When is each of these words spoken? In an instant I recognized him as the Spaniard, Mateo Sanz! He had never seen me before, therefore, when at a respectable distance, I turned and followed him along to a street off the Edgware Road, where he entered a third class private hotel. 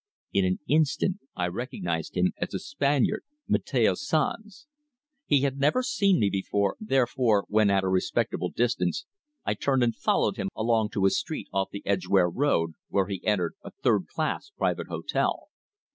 In 0.33 0.45
an 0.45 0.57
instant 0.67 1.17
I 1.35 1.47
recognized 1.47 2.17
him 2.17 2.33
as 2.37 2.49
the 2.49 2.59
Spaniard, 2.59 3.23
Mateo 3.47 3.93
Sanz! 3.93 4.65
He 5.27 5.41
had 5.41 5.59
never 5.59 5.83
seen 5.83 6.19
me 6.19 6.31
before, 6.31 6.75
therefore, 6.79 7.45
when 7.49 7.69
at 7.69 7.83
a 7.83 7.87
respectable 7.87 8.49
distance, 8.49 9.05
I 9.45 9.53
turned 9.53 9.83
and 9.83 9.95
followed 9.95 10.37
him 10.37 10.47
along 10.55 10.89
to 10.93 11.05
a 11.05 11.11
street 11.11 11.49
off 11.53 11.69
the 11.69 11.85
Edgware 11.85 12.31
Road, 12.31 12.71
where 12.89 13.05
he 13.05 13.23
entered 13.23 13.53
a 13.63 13.69
third 13.69 14.07
class 14.07 14.49
private 14.57 14.87
hotel. 14.87 15.49